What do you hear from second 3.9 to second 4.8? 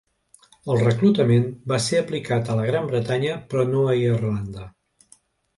a Irlanda.